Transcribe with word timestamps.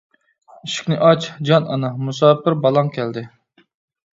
ئىشىكنى 0.67 0.95
ئاچ، 1.07 1.27
جان 1.49 1.67
ئانا، 1.75 1.91
مۇساپىر 2.07 2.59
بالاڭ 2.65 2.91
كەلدى. 2.97 3.25